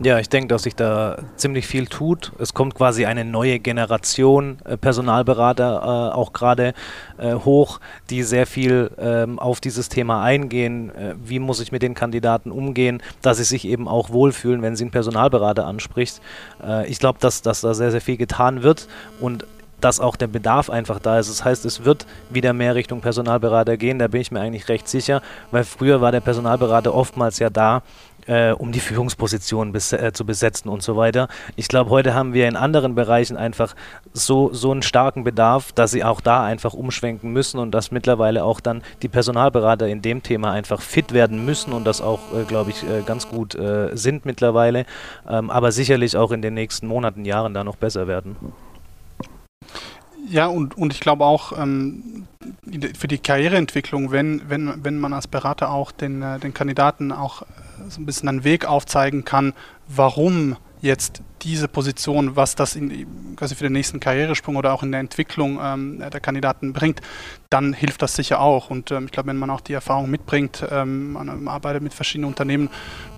Ja, 0.00 0.20
ich 0.20 0.28
denke, 0.28 0.46
dass 0.46 0.62
sich 0.62 0.76
da 0.76 1.18
ziemlich 1.34 1.66
viel 1.66 1.86
tut. 1.88 2.30
Es 2.38 2.54
kommt 2.54 2.76
quasi 2.76 3.04
eine 3.04 3.24
neue 3.24 3.58
Generation 3.58 4.58
äh, 4.64 4.76
Personalberater 4.76 6.12
äh, 6.12 6.14
auch 6.14 6.32
gerade 6.32 6.72
äh, 7.18 7.34
hoch, 7.34 7.80
die 8.08 8.22
sehr 8.22 8.46
viel 8.46 8.92
ähm, 8.96 9.40
auf 9.40 9.60
dieses 9.60 9.88
Thema 9.88 10.22
eingehen. 10.22 10.94
Äh, 10.94 11.16
wie 11.24 11.40
muss 11.40 11.58
ich 11.58 11.72
mit 11.72 11.82
den 11.82 11.94
Kandidaten 11.94 12.52
umgehen, 12.52 13.02
dass 13.22 13.38
sie 13.38 13.44
sich 13.44 13.66
eben 13.66 13.88
auch 13.88 14.10
wohlfühlen, 14.10 14.62
wenn 14.62 14.76
sie 14.76 14.84
einen 14.84 14.92
Personalberater 14.92 15.66
anspricht. 15.66 16.20
Äh, 16.64 16.88
ich 16.88 17.00
glaube, 17.00 17.18
dass, 17.20 17.42
dass 17.42 17.62
da 17.62 17.74
sehr, 17.74 17.90
sehr 17.90 18.00
viel 18.00 18.16
getan 18.16 18.62
wird 18.62 18.86
und 19.18 19.46
dass 19.80 20.00
auch 20.00 20.16
der 20.16 20.26
Bedarf 20.26 20.70
einfach 20.70 20.98
da 20.98 21.18
ist. 21.18 21.28
Das 21.28 21.44
heißt, 21.44 21.64
es 21.64 21.84
wird 21.84 22.06
wieder 22.30 22.52
mehr 22.52 22.74
Richtung 22.74 23.00
Personalberater 23.00 23.76
gehen, 23.76 23.98
da 23.98 24.08
bin 24.08 24.20
ich 24.20 24.30
mir 24.30 24.40
eigentlich 24.40 24.68
recht 24.68 24.88
sicher, 24.88 25.22
weil 25.50 25.64
früher 25.64 26.00
war 26.00 26.12
der 26.12 26.20
Personalberater 26.20 26.94
oftmals 26.94 27.38
ja 27.38 27.50
da, 27.50 27.82
äh, 28.28 28.52
um 28.52 28.72
die 28.72 28.80
Führungspositionen 28.80 29.72
bes 29.72 29.92
äh, 29.92 30.12
zu 30.12 30.24
besetzen 30.24 30.68
und 30.68 30.82
so 30.82 30.96
weiter. 30.96 31.28
Ich 31.56 31.68
glaube, 31.68 31.90
heute 31.90 32.14
haben 32.14 32.32
wir 32.34 32.46
in 32.46 32.56
anderen 32.56 32.94
Bereichen 32.94 33.36
einfach 33.36 33.74
so, 34.12 34.52
so 34.52 34.70
einen 34.70 34.82
starken 34.82 35.24
Bedarf, 35.24 35.72
dass 35.72 35.90
sie 35.90 36.04
auch 36.04 36.20
da 36.20 36.44
einfach 36.44 36.74
umschwenken 36.74 37.32
müssen 37.32 37.58
und 37.58 37.72
dass 37.72 37.90
mittlerweile 37.90 38.44
auch 38.44 38.60
dann 38.60 38.82
die 39.02 39.08
Personalberater 39.08 39.88
in 39.88 40.02
dem 40.02 40.22
Thema 40.22 40.52
einfach 40.52 40.80
fit 40.80 41.12
werden 41.12 41.44
müssen 41.44 41.72
und 41.72 41.84
das 41.84 42.00
auch, 42.00 42.20
äh, 42.34 42.44
glaube 42.44 42.70
ich, 42.70 42.82
äh, 42.84 43.02
ganz 43.04 43.28
gut 43.28 43.54
äh, 43.54 43.96
sind 43.96 44.26
mittlerweile, 44.26 44.84
ähm, 45.28 45.50
aber 45.50 45.72
sicherlich 45.72 46.16
auch 46.16 46.30
in 46.30 46.42
den 46.42 46.54
nächsten 46.54 46.86
Monaten, 46.86 47.24
Jahren 47.24 47.54
da 47.54 47.64
noch 47.64 47.76
besser 47.76 48.06
werden. 48.06 48.36
Ja, 50.30 50.46
und, 50.46 50.76
und 50.76 50.92
ich 50.92 51.00
glaube 51.00 51.24
auch 51.24 51.58
ähm, 51.58 52.26
für 52.96 53.08
die 53.08 53.18
Karriereentwicklung, 53.18 54.10
wenn, 54.10 54.42
wenn, 54.48 54.84
wenn 54.84 54.98
man 54.98 55.12
als 55.12 55.26
Berater 55.26 55.70
auch 55.70 55.90
den, 55.90 56.22
äh, 56.22 56.38
den 56.38 56.52
Kandidaten 56.52 57.12
auch 57.12 57.42
äh, 57.42 57.44
so 57.88 58.00
ein 58.00 58.06
bisschen 58.06 58.28
einen 58.28 58.44
Weg 58.44 58.66
aufzeigen 58.66 59.24
kann, 59.24 59.54
warum 59.88 60.56
jetzt 60.80 61.22
diese 61.42 61.68
Position, 61.68 62.36
was 62.36 62.54
das 62.54 62.76
in, 62.76 63.36
quasi 63.36 63.54
für 63.54 63.64
den 63.64 63.72
nächsten 63.72 64.00
Karrieresprung 64.00 64.56
oder 64.56 64.72
auch 64.72 64.82
in 64.82 64.92
der 64.92 65.00
Entwicklung 65.00 65.58
ähm, 65.62 65.98
der 65.98 66.20
Kandidaten 66.20 66.72
bringt, 66.72 67.00
dann 67.50 67.72
hilft 67.72 68.02
das 68.02 68.14
sicher 68.14 68.40
auch. 68.40 68.70
Und 68.70 68.90
ähm, 68.90 69.06
ich 69.06 69.12
glaube, 69.12 69.28
wenn 69.28 69.36
man 69.36 69.50
auch 69.50 69.60
die 69.60 69.72
Erfahrung 69.72 70.10
mitbringt, 70.10 70.64
ähm, 70.70 71.12
man 71.12 71.48
arbeitet 71.48 71.82
mit 71.82 71.94
verschiedenen 71.94 72.28
Unternehmen, 72.28 72.68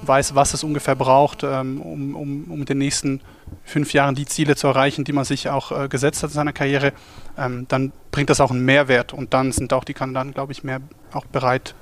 weiß, 0.02 0.34
was 0.34 0.54
es 0.54 0.64
ungefähr 0.64 0.94
braucht, 0.94 1.42
ähm, 1.42 1.80
um, 1.80 2.14
um, 2.14 2.44
um 2.44 2.60
in 2.60 2.66
den 2.66 2.78
nächsten 2.78 3.20
fünf 3.64 3.92
Jahren 3.92 4.14
die 4.14 4.26
Ziele 4.26 4.56
zu 4.56 4.66
erreichen, 4.66 5.04
die 5.04 5.12
man 5.12 5.24
sich 5.24 5.48
auch 5.48 5.72
äh, 5.72 5.88
gesetzt 5.88 6.22
hat 6.22 6.30
in 6.30 6.34
seiner 6.34 6.52
Karriere, 6.52 6.92
ähm, 7.36 7.66
dann 7.68 7.92
bringt 8.10 8.30
das 8.30 8.40
auch 8.40 8.50
einen 8.50 8.64
Mehrwert 8.64 9.12
und 9.12 9.34
dann 9.34 9.52
sind 9.52 9.72
auch 9.72 9.84
die 9.84 9.94
Kandidaten, 9.94 10.32
glaube 10.32 10.52
ich, 10.52 10.64
mehr 10.64 10.80
auch 11.12 11.26
bereit, 11.26 11.74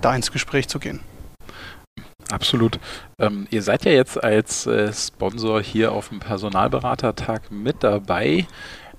da 0.00 0.14
ins 0.14 0.32
Gespräch 0.32 0.68
zu 0.68 0.78
gehen. 0.78 1.00
Absolut. 2.30 2.78
Ähm, 3.18 3.46
ihr 3.50 3.62
seid 3.62 3.84
ja 3.84 3.92
jetzt 3.92 4.22
als 4.22 4.66
äh, 4.66 4.92
Sponsor 4.92 5.60
hier 5.62 5.92
auf 5.92 6.08
dem 6.08 6.20
Personalberatertag 6.20 7.50
mit 7.50 7.82
dabei. 7.82 8.46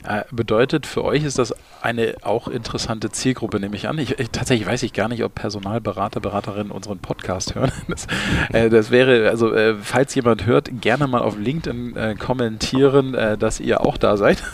Äh, 0.03 0.23
bedeutet, 0.31 0.88
für 0.88 1.03
euch 1.03 1.23
ist 1.23 1.38
das 1.38 1.53
eine 1.81 2.15
auch 2.23 2.47
interessante 2.47 3.11
Zielgruppe, 3.11 3.59
nehme 3.59 3.75
ich 3.75 3.88
an. 3.88 4.00
Ich, 4.00 4.17
ich, 4.19 4.31
tatsächlich 4.31 4.67
weiß 4.67 4.81
ich 4.81 4.93
gar 4.93 5.07
nicht, 5.07 5.23
ob 5.23 5.35
Personalberater, 5.35 6.19
Beraterinnen 6.19 6.71
unseren 6.71 7.00
Podcast 7.00 7.55
hören. 7.55 7.71
Das, 7.88 8.07
äh, 8.51 8.69
das 8.69 8.89
wäre, 8.89 9.29
also 9.29 9.53
äh, 9.53 9.75
falls 9.75 10.15
jemand 10.15 10.45
hört, 10.45 10.69
gerne 10.81 11.07
mal 11.07 11.21
auf 11.21 11.38
LinkedIn 11.38 11.95
äh, 11.95 12.15
kommentieren, 12.15 13.13
äh, 13.13 13.38
dass 13.38 13.59
ihr 13.59 13.81
auch 13.81 13.97
da 13.97 14.17
seid. 14.17 14.43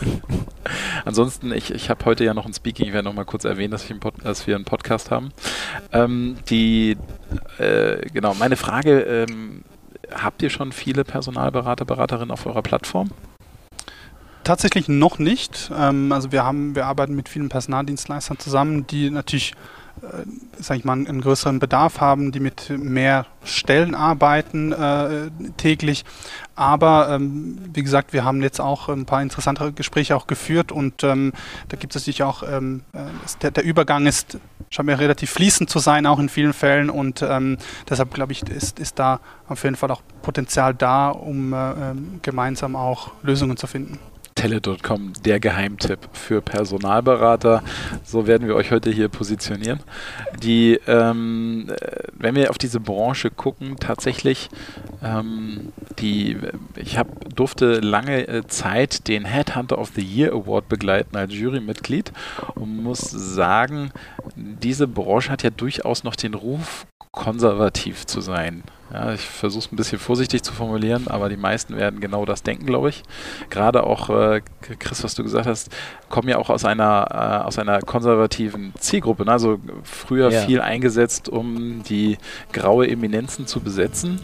Ansonsten, 1.08 1.54
ich, 1.54 1.72
ich 1.72 1.90
habe 1.90 2.04
heute 2.06 2.26
ja 2.26 2.34
noch 2.34 2.46
ein 2.46 2.54
Speaking, 2.54 2.88
ich 2.88 2.94
werde 2.94 3.08
noch 3.08 3.16
mal 3.16 3.26
kurz 3.26 3.46
erwähnen, 3.46 3.72
dass, 3.72 3.88
dass 4.24 4.46
wir 4.46 4.56
einen 4.56 4.66
Podcast 4.66 5.10
haben. 5.10 5.30
Ähm, 5.94 6.38
die, 6.50 6.98
äh, 7.58 8.02
genau, 8.12 8.34
meine 8.34 8.58
Frage, 8.58 9.00
ähm, 9.02 9.64
habt 10.12 10.42
ihr 10.42 10.50
schon 10.50 10.72
viele 10.72 11.04
Personalberater, 11.06 11.86
Beraterinnen 11.86 12.32
auf 12.32 12.46
eurer 12.46 12.62
Plattform? 12.62 13.10
Tatsächlich 14.44 14.90
noch 14.90 15.18
nicht. 15.18 15.72
Ähm, 15.76 16.12
also 16.12 16.32
wir 16.32 16.44
haben, 16.44 16.76
wir 16.76 16.86
arbeiten 16.86 17.16
mit 17.16 17.30
vielen 17.30 17.50
Personaldienstleistern 17.50 18.40
zusammen, 18.40 18.86
die 18.88 19.10
natürlich 19.10 19.54
sag 20.60 20.78
ich 20.78 20.86
mal, 20.86 20.94
einen 20.94 21.22
größeren 21.22 21.60
Bedarf 21.60 22.00
haben, 22.00 22.32
die 22.32 22.40
mit 22.40 22.70
mehr 22.70 23.26
Stellen 23.44 23.96
arbeiten 23.96 24.72
äh, 24.72 25.30
täglich. 25.58 26.06
Aber 26.56 27.10
ähm, 27.12 27.60
wie 27.74 27.84
gesagt, 27.84 28.14
wir 28.14 28.26
haben 28.26 28.42
jetzt 28.42 28.60
auch 28.60 28.90
ein 28.90 29.06
paar 29.06 29.22
interessante 29.22 29.72
Gespräche 29.72 30.16
auch 30.16 30.28
geführt 30.28 30.72
und 30.72 31.04
ähm, 31.04 31.34
da 31.70 31.78
gibt 31.78 31.96
es 31.96 32.02
natürlich 32.02 32.24
auch, 32.24 32.44
ähm, 32.44 32.82
äh, 32.94 33.00
der, 33.42 33.52
der, 33.52 33.64
Übergang 33.64 34.08
ist 34.08 34.40
scheint 34.70 34.88
mir 34.88 35.00
relativ 35.00 35.32
fließend 35.32 35.70
zu 35.70 35.80
sein, 35.80 36.06
auch 36.06 36.20
in 36.20 36.30
vielen 36.30 36.54
Fällen 36.54 36.90
und 36.90 37.22
ähm, 37.22 37.58
deshalb 37.90 38.14
glaube 38.14 38.34
ich, 38.34 38.44
ist, 38.50 38.80
ist 38.80 39.00
da 39.00 39.20
auf 39.48 39.64
jeden 39.64 39.76
Fall 39.76 39.92
auch 39.92 40.02
Potenzial 40.22 40.74
da, 40.74 41.10
um 41.10 41.54
äh, 41.54 41.72
ähm, 41.72 42.20
gemeinsam 42.22 42.76
auch 42.76 43.12
Lösungen 43.22 43.56
zu 43.56 43.68
finden. 43.68 44.00
Tele.com, 44.38 45.14
der 45.26 45.40
Geheimtipp 45.40 46.00
für 46.14 46.42
Personalberater. 46.42 47.64
So 48.04 48.28
werden 48.28 48.48
wir 48.48 48.56
euch 48.56 48.72
heute 48.72 48.92
hier 48.92 49.10
positionieren. 49.10 49.80
Die, 50.44 50.80
ähm, 50.86 51.66
äh, 51.70 52.04
wenn 52.14 52.36
wir 52.36 52.52
auf 52.52 52.60
diese 52.60 52.80
Branche 52.80 53.32
gucken, 53.32 53.78
tatsächlich, 53.80 54.50
ähm, 55.04 55.74
die, 55.98 56.38
ich 56.76 57.00
hab, 57.00 57.36
durfte 57.36 57.80
lange 57.80 58.28
äh, 58.28 58.48
Zeit 58.48 59.08
den 59.08 59.26
Headhunter 59.26 59.80
of 59.80 59.92
the 59.96 60.04
Year 60.04 60.32
Award 60.34 60.70
begleiten 60.70 61.18
als 61.18 61.34
Jurymitglied 61.34 62.14
und 62.54 62.84
muss 62.84 63.10
sagen, 63.10 63.92
diese 64.36 64.88
Branche 64.88 65.32
hat 65.32 65.42
ja 65.42 65.50
durchaus 65.50 66.04
noch 66.04 66.16
den 66.16 66.36
Ruf, 66.36 66.86
konservativ 67.18 68.06
zu 68.06 68.22
sein. 68.22 68.64
Ja, 68.94 69.12
ich 69.12 69.22
versuche 69.22 69.66
es 69.66 69.72
ein 69.72 69.76
bisschen 69.76 70.00
vorsichtig 70.00 70.44
zu 70.44 70.54
formulieren, 70.54 71.08
aber 71.08 71.28
die 71.28 71.36
meisten 71.36 71.76
werden 71.76 72.00
genau 72.00 72.24
das 72.24 72.44
denken, 72.44 72.66
glaube 72.66 72.90
ich. 72.90 73.04
Gerade 73.50 73.84
auch, 73.84 74.10
äh, 74.10 74.42
Chris, 74.80 75.04
was 75.04 75.14
du 75.14 75.24
gesagt 75.24 75.46
hast, 75.46 75.70
kommen 76.10 76.30
ja 76.30 76.38
auch 76.38 76.50
aus 76.50 76.64
einer, 76.64 77.08
äh, 77.12 77.46
aus 77.46 77.60
einer 77.60 77.82
konservativen 77.82 78.74
Zielgruppe. 78.80 79.26
Ne? 79.26 79.32
Also 79.34 79.60
früher 79.84 80.32
ja. 80.32 80.42
viel 80.42 80.62
eingesetzt, 80.62 81.28
um 81.28 81.84
die 81.84 82.18
graue 82.54 82.88
Eminenzen 82.88 83.46
zu 83.46 83.60
besetzen. 83.60 84.22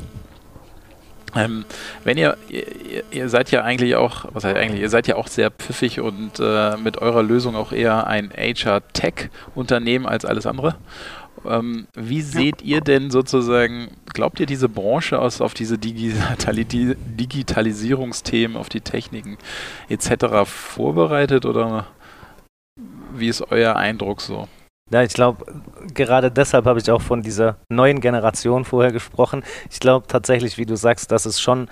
Ähm, 1.35 1.65
wenn 2.03 2.17
ihr, 2.17 2.37
ihr, 2.49 3.03
ihr, 3.11 3.29
seid 3.29 3.51
ja 3.51 3.63
eigentlich 3.63 3.95
auch, 3.95 4.25
was 4.33 4.43
heißt 4.43 4.55
eigentlich, 4.55 4.81
ihr 4.81 4.89
seid 4.89 5.07
ja 5.07 5.15
auch 5.15 5.27
sehr 5.27 5.49
pfiffig 5.51 5.99
und 5.99 6.39
äh, 6.39 6.77
mit 6.77 6.99
eurer 6.99 7.23
Lösung 7.23 7.55
auch 7.55 7.71
eher 7.71 8.07
ein 8.07 8.31
HR-Tech-Unternehmen 8.31 10.05
als 10.05 10.25
alles 10.25 10.45
andere. 10.45 10.75
Ähm, 11.45 11.87
wie 11.95 12.21
seht 12.21 12.61
ihr 12.61 12.81
denn 12.81 13.11
sozusagen, 13.11 13.89
glaubt 14.13 14.39
ihr 14.39 14.45
diese 14.45 14.69
Branche 14.69 15.19
aus, 15.19 15.41
auf 15.41 15.53
diese 15.53 15.77
Digitali 15.77 16.65
Digitalisierungsthemen, 16.65 18.55
auf 18.55 18.69
die 18.69 18.81
Techniken 18.81 19.37
etc. 19.89 20.45
vorbereitet 20.45 21.45
oder 21.45 21.87
wie 23.13 23.27
ist 23.27 23.41
euer 23.51 23.75
Eindruck 23.75 24.21
so? 24.21 24.47
Ja, 24.93 25.01
ich 25.01 25.13
glaube, 25.13 25.43
gerade 25.95 26.29
deshalb 26.29 26.65
habe 26.65 26.79
ich 26.79 26.91
auch 26.91 27.01
von 27.01 27.23
dieser 27.23 27.55
neuen 27.67 27.99
Generation 27.99 28.63
vorher 28.63 28.91
gesprochen. 28.91 29.43
Ich 29.71 29.79
glaube 29.79 30.05
tatsächlich, 30.05 30.59
wie 30.59 30.67
du 30.67 30.75
sagst, 30.77 31.11
dass 31.11 31.25
es 31.25 31.41
schon 31.41 31.67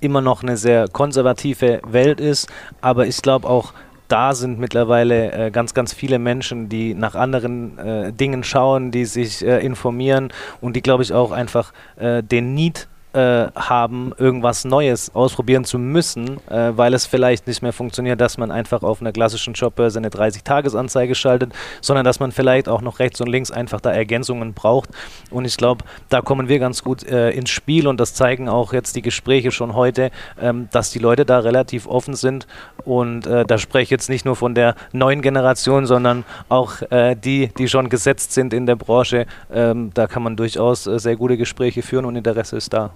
immer 0.00 0.20
noch 0.20 0.42
eine 0.42 0.58
sehr 0.58 0.86
konservative 0.88 1.80
Welt 1.86 2.20
ist, 2.20 2.52
aber 2.82 3.06
ich 3.06 3.22
glaube 3.22 3.48
auch, 3.48 3.72
da 4.08 4.34
sind 4.34 4.58
mittlerweile 4.58 5.32
äh, 5.32 5.50
ganz, 5.50 5.72
ganz 5.72 5.94
viele 5.94 6.18
Menschen, 6.18 6.68
die 6.68 6.92
nach 6.92 7.14
anderen 7.14 7.78
äh, 7.78 8.12
Dingen 8.12 8.44
schauen, 8.44 8.90
die 8.90 9.06
sich 9.06 9.42
äh, 9.42 9.64
informieren 9.64 10.30
und 10.60 10.76
die, 10.76 10.82
glaube 10.82 11.04
ich, 11.04 11.14
auch 11.14 11.30
einfach 11.30 11.72
äh, 11.96 12.22
den 12.22 12.52
Need 12.52 12.86
äh, 13.12 13.48
haben, 13.54 14.12
irgendwas 14.16 14.64
Neues 14.64 15.14
ausprobieren 15.14 15.64
zu 15.64 15.78
müssen, 15.78 16.38
äh, 16.48 16.72
weil 16.74 16.94
es 16.94 17.06
vielleicht 17.06 17.46
nicht 17.46 17.62
mehr 17.62 17.72
funktioniert, 17.72 18.20
dass 18.20 18.38
man 18.38 18.50
einfach 18.50 18.82
auf 18.82 19.00
einer 19.00 19.12
klassischen 19.12 19.54
Jobbörse 19.54 19.98
eine 19.98 20.08
30-Tages-Anzeige 20.08 21.14
schaltet, 21.14 21.52
sondern 21.80 22.04
dass 22.04 22.20
man 22.20 22.32
vielleicht 22.32 22.68
auch 22.68 22.80
noch 22.80 22.98
rechts 22.98 23.20
und 23.20 23.28
links 23.28 23.50
einfach 23.50 23.80
da 23.80 23.90
Ergänzungen 23.90 24.54
braucht. 24.54 24.90
Und 25.30 25.44
ich 25.44 25.56
glaube, 25.56 25.84
da 26.08 26.20
kommen 26.20 26.48
wir 26.48 26.58
ganz 26.58 26.82
gut 26.82 27.04
äh, 27.04 27.30
ins 27.30 27.50
Spiel 27.50 27.86
und 27.86 28.00
das 28.00 28.14
zeigen 28.14 28.48
auch 28.48 28.72
jetzt 28.72 28.96
die 28.96 29.02
Gespräche 29.02 29.50
schon 29.50 29.74
heute, 29.74 30.10
ähm, 30.40 30.68
dass 30.72 30.90
die 30.90 30.98
Leute 30.98 31.24
da 31.24 31.40
relativ 31.40 31.86
offen 31.86 32.14
sind. 32.14 32.46
Und 32.84 33.26
äh, 33.26 33.44
da 33.44 33.58
spreche 33.58 33.82
ich 33.84 33.90
jetzt 33.90 34.08
nicht 34.08 34.24
nur 34.24 34.36
von 34.36 34.54
der 34.54 34.74
neuen 34.92 35.22
Generation, 35.22 35.86
sondern 35.86 36.24
auch 36.48 36.82
äh, 36.90 37.14
die, 37.14 37.48
die 37.58 37.68
schon 37.68 37.88
gesetzt 37.88 38.32
sind 38.32 38.54
in 38.54 38.66
der 38.66 38.76
Branche. 38.76 39.26
Ähm, 39.52 39.90
da 39.94 40.06
kann 40.06 40.22
man 40.22 40.36
durchaus 40.36 40.84
sehr 40.84 41.16
gute 41.16 41.36
Gespräche 41.36 41.82
führen 41.82 42.04
und 42.04 42.16
Interesse 42.16 42.56
ist 42.56 42.72
da. 42.72 42.90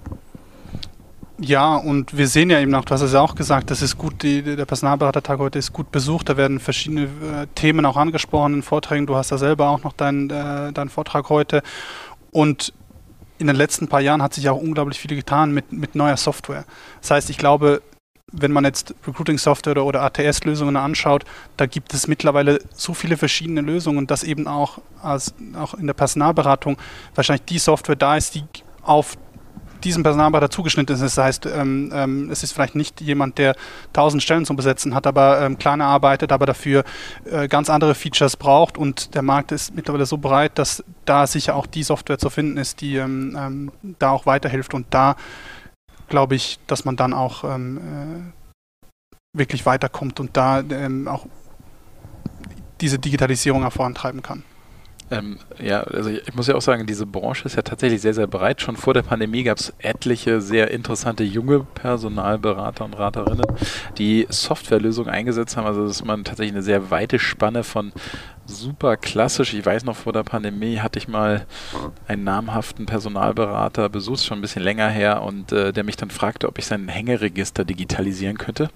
Ja, 1.39 1.77
und 1.77 2.17
wir 2.17 2.29
sehen 2.29 2.49
ja 2.49 2.61
eben 2.61 2.75
auch, 2.75 2.85
du 2.87 2.95
hast 2.95 3.03
es 3.03 3.13
ja 3.13 3.21
auch 3.21 3.35
gesagt, 3.35 3.71
das 3.71 3.83
ist 3.83 3.99
gut, 3.99 4.23
die, 4.23 4.43
der 4.43 4.65
Personalberatertag 4.65 5.39
heute 5.39 5.59
ist 5.59 5.73
gut 5.73 5.93
besucht, 5.93 6.31
da 6.31 6.39
werden 6.39 6.61
verschiedene 6.61 7.03
äh, 7.03 7.47
Themen 7.55 7.85
auch 7.85 7.99
angesprochen 7.99 8.55
in 8.55 8.63
Vorträgen. 8.63 9.07
Du 9.07 9.17
hast 9.17 9.31
ja 9.31 9.37
selber 9.37 9.69
auch 9.69 9.85
noch 9.85 9.93
deinen 9.93 10.31
äh, 10.31 10.73
dein 10.73 10.89
Vortrag 10.89 11.29
heute. 11.29 11.63
Und 12.31 12.73
in 13.39 13.49
den 13.49 13.57
letzten 13.57 13.87
paar 13.89 14.01
Jahren 14.01 14.23
hat 14.23 14.33
sich 14.33 14.49
auch 14.49 14.57
unglaublich 14.57 14.99
viel 14.99 15.15
getan 15.15 15.53
mit, 15.53 15.73
mit 15.73 15.95
neuer 15.95 16.17
Software. 16.17 16.65
Das 17.03 17.11
heißt, 17.11 17.29
ich 17.29 17.37
glaube, 17.37 17.83
wenn 18.33 18.51
man 18.51 18.65
jetzt 18.65 18.95
Recruiting-Software 19.07 19.73
oder, 19.73 19.85
oder 19.85 20.03
ATS-Lösungen 20.03 20.77
anschaut, 20.77 21.25
da 21.57 21.67
gibt 21.67 21.93
es 21.93 22.09
mittlerweile 22.09 22.61
so 22.75 22.95
viele 22.95 23.17
verschiedene 23.17 23.61
Lösungen, 23.61 24.07
dass 24.07 24.25
eben 24.25 24.49
auch, 24.49 24.79
als, 25.03 25.35
auch 25.55 25.75
in 25.75 25.87
der 25.87 25.95
Personalberatung 25.95 26.79
wahrscheinlich 27.15 27.45
die 27.45 27.59
Software 27.59 27.97
da 27.97 28.17
ist, 28.17 28.35
die 28.35 28.45
auf 28.83 29.17
diesem 29.85 30.03
Personalberater 30.03 30.51
zugeschnitten 30.51 30.95
ist. 30.95 31.03
Das 31.03 31.19
heißt, 31.19 31.47
ähm, 31.47 31.91
ähm, 31.95 32.31
es 32.31 32.43
ist 32.43 32.53
vielleicht 32.53 32.75
nicht 32.75 33.01
jemand, 33.01 33.39
der 33.39 33.57
tausend 33.93 34.23
Stellen 34.23 34.45
zu 34.45 34.55
besetzen 34.57 34.95
hat, 34.95 35.07
aber 35.07 35.41
ähm, 35.41 35.59
kleiner 35.59 35.87
arbeitet, 35.87 36.33
aber 36.33 36.47
dafür 36.47 36.85
äh, 37.25 37.49
ganz 37.49 37.71
andere 37.71 37.95
Features 37.95 38.37
braucht 38.37 38.79
und 38.79 39.15
der 39.15 39.23
Markt 39.23 39.53
ist 39.53 39.75
mittlerweile 39.75 40.07
so 40.07 40.19
breit, 40.19 40.59
dass 40.59 40.85
da 41.05 41.27
sicher 41.27 41.55
auch 41.55 41.67
die 41.67 41.83
Software 41.83 42.19
zu 42.19 42.31
finden 42.31 42.57
ist, 42.57 42.81
die 42.81 42.97
ähm, 42.97 43.37
ähm, 43.39 43.73
da 43.99 44.11
auch 44.11 44.27
weiterhilft 44.27 44.75
und 44.75 44.87
da 44.91 45.17
glaube 46.09 46.35
ich, 46.35 46.59
dass 46.67 46.85
man 46.85 46.97
dann 46.97 47.13
auch 47.13 47.45
ähm, 47.45 47.79
äh, 47.79 49.39
wirklich 49.39 49.67
weiterkommt 49.67 50.21
und 50.21 50.37
da 50.37 50.63
auch 51.07 51.27
diese 52.81 52.99
Digitalisierung 52.99 53.65
auch 53.65 53.73
vorantreiben 53.73 54.23
kann. 54.23 54.43
Ähm, 55.11 55.39
ja, 55.61 55.83
also 55.83 56.11
ich 56.11 56.35
muss 56.35 56.49
ja 56.49 56.57
auch 56.57 56.63
sagen, 56.63 56.87
diese 56.87 57.07
Branche 57.07 57.45
ist 57.45 57.55
ja 57.55 57.63
tatsächlich 57.63 58.01
sehr, 58.01 58.15
sehr 58.15 58.27
breit. 58.27 58.61
Schon 58.61 58.77
vor 58.77 58.93
der 58.93 59.03
Pandemie 59.03 59.45
gab 59.45 59.59
es 59.59 59.73
etliche 59.79 60.41
sehr 60.41 60.71
interessante 60.73 61.23
junge 61.23 61.61
Personalberater 61.61 62.85
und 62.85 62.99
Raterinnen, 62.99 63.47
die 63.99 64.27
Softwarelösungen 64.29 65.13
eingesetzt 65.13 65.57
haben. 65.57 65.67
Also 65.67 65.87
dass 65.87 66.05
man 66.05 66.25
tatsächlich 66.25 66.55
eine 66.55 66.63
sehr 66.63 66.91
weite 66.91 67.19
Spanne 67.19 67.63
von 67.63 67.93
super 68.47 68.97
klassisch. 68.97 69.55
Ich 69.55 69.65
weiß 69.65 69.85
noch, 69.85 69.97
vor 69.97 70.13
der 70.13 70.23
Pandemie 70.23 70.79
hatte 70.79 70.99
ich 70.99 71.09
mal 71.09 71.47
einen 72.09 72.25
namhaften 72.25 72.87
Personalberater 72.87 73.89
besucht, 73.89 74.25
schon 74.25 74.39
ein 74.39 74.43
bisschen 74.43 74.63
länger 74.63 74.89
her, 74.89 75.23
und 75.23 75.53
äh, 75.53 75.73
der 75.73 75.85
mich 75.85 75.97
dann 75.97 76.11
fragte, 76.11 76.49
ob 76.49 76.59
ich 76.59 76.67
sein 76.67 76.89
Hängeregister 76.89 77.65
digitalisieren 77.65 78.39
könnte, 78.39 78.71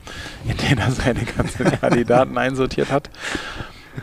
in 0.49 0.57
dem 0.57 0.79
er 0.79 0.91
seine 0.91 1.25
ganzen 1.25 1.65
Kandidaten 1.81 2.37
einsortiert 2.39 2.91
hat. 2.91 3.11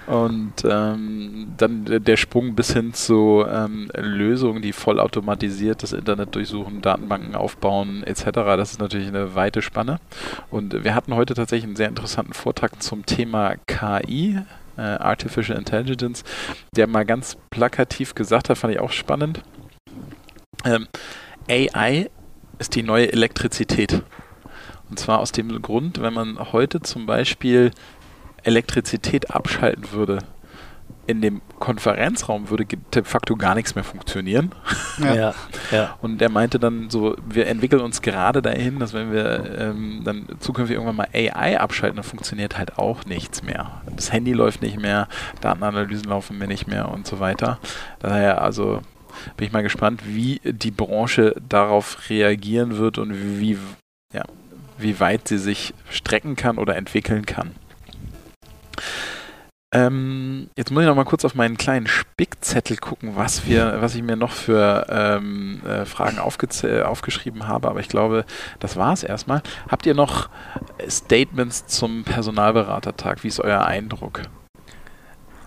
Und 0.06 0.54
ähm, 0.64 1.54
dann 1.58 1.86
der 1.86 2.18
Sprung 2.18 2.56
bis 2.56 2.74
hin 2.74 2.94
zu 2.94 3.46
ähm, 3.50 3.90
Lösungen, 3.96 4.62
die 4.62 4.74
vollautomatisiert 4.74 5.84
das 5.84 5.94
Internet 5.94 6.36
durchsuchen, 6.36 6.82
Datenbanken 6.82 7.36
aufbauen 7.36 8.04
etc. 8.04 8.26
Das 8.34 8.72
ist 8.72 8.80
natürlich 8.80 9.08
eine 9.08 9.36
weite 9.36 9.62
Spanne. 9.62 10.00
Und 10.52 10.84
wir 10.84 10.94
hatten 10.94 11.16
heute 11.16 11.34
tatsächlich 11.34 11.66
einen 11.66 11.76
sehr 11.76 11.90
interessanten 11.90 12.34
Vortrag 12.34 12.82
zum 12.82 13.06
Thema 13.06 13.56
KI, 13.66 14.40
äh, 14.78 14.82
Artificial 14.82 15.58
Intelligence, 15.58 16.24
der 16.76 16.88
mal 16.88 17.06
ganz 17.06 17.38
plakativ 17.50 18.16
gesagt 18.16 18.50
hat, 18.50 18.58
fand 18.58 18.74
ich 18.74 18.80
auch 18.80 18.92
spannend. 18.92 19.42
Ähm, 20.66 20.88
AI 21.50 22.10
ist 22.60 22.76
die 22.76 22.84
neue 22.84 23.12
Elektrizität. 23.12 24.04
Und 24.90 25.00
zwar 25.00 25.20
aus 25.20 25.32
dem 25.32 25.62
Grund, 25.62 26.02
wenn 26.02 26.14
man 26.14 26.40
heute 26.54 26.82
zum 26.82 27.06
Beispiel 27.06 27.72
Elektrizität 28.44 29.32
abschalten 29.32 29.92
würde, 29.92 30.20
in 31.08 31.22
dem 31.22 31.42
Konferenzraum 31.60 32.50
würde 32.50 32.66
de 32.66 33.04
facto 33.04 33.38
gar 33.38 33.56
nichts 33.56 33.76
mehr 33.76 33.84
funktionieren. 33.84 34.52
Ja. 35.00 35.16
ja, 35.16 35.36
ja. 35.72 35.98
Und 36.02 36.20
der 36.20 36.30
meinte 36.30 36.60
dann 36.60 36.90
so, 36.90 37.16
wir 37.26 37.48
entwickeln 37.48 37.82
uns 37.82 38.02
gerade 38.02 38.42
dahin, 38.42 38.80
dass 38.80 38.94
wenn 38.94 39.12
wir 39.12 39.58
ähm, 39.58 40.02
dann 40.04 40.28
zukünftig 40.40 40.76
irgendwann 40.76 40.96
mal 40.96 41.08
AI 41.14 41.60
abschalten, 41.60 41.98
dann 41.98 42.04
funktioniert 42.04 42.58
halt 42.58 42.78
auch 42.80 43.06
nichts 43.06 43.44
mehr. 43.44 43.82
Das 43.96 44.12
Handy 44.12 44.34
läuft 44.34 44.64
nicht 44.64 44.80
mehr, 44.80 45.08
Datenanalysen 45.40 46.10
laufen 46.10 46.38
mir 46.38 46.48
nicht 46.48 46.68
mehr 46.68 46.90
und 46.90 47.06
so 47.06 47.20
weiter. 47.20 47.60
Daher 48.00 48.42
also 48.42 48.82
bin 49.38 49.48
ich 49.48 49.54
mal 49.54 49.64
gespannt, 49.64 50.02
wie 50.06 50.42
die 50.44 50.72
Branche 50.72 51.36
darauf 51.48 52.10
reagieren 52.10 52.78
wird 52.78 52.98
und 52.98 53.14
wie, 53.40 53.58
ja, 54.14 54.24
wie 54.78 55.00
weit 55.00 55.28
sie 55.28 55.38
sich 55.38 55.74
strecken 55.90 56.36
kann 56.36 56.58
oder 56.58 56.76
entwickeln 56.76 57.26
kann. 57.26 57.52
Ähm, 59.74 60.50
jetzt 60.56 60.72
muss 60.72 60.84
ich 60.84 60.88
noch 60.88 60.96
mal 60.96 61.04
kurz 61.04 61.26
auf 61.26 61.36
meinen 61.36 61.58
kleinen 61.58 61.88
Spickzettel 61.88 62.78
gucken, 62.78 63.18
was 63.18 63.46
wir, 63.46 63.82
was 63.82 63.96
ich 63.96 64.02
mir 64.02 64.16
noch 64.16 64.32
für 64.32 64.88
ähm, 64.90 65.62
äh, 65.66 65.86
Fragen 65.86 66.20
aufgeschrieben 66.20 67.48
habe, 67.50 67.70
aber 67.70 67.82
ich 67.82 67.90
glaube, 67.90 68.24
das 68.60 68.78
war 68.78 68.94
es 68.94 69.04
erstmal. 69.04 69.42
Habt 69.70 69.86
ihr 69.86 69.94
noch 69.94 70.30
Statements 70.90 71.68
zum 71.68 72.06
Personalberatertag? 72.06 73.26
Wie 73.26 73.28
ist 73.28 73.42
euer 73.42 73.66
Eindruck? 73.66 74.22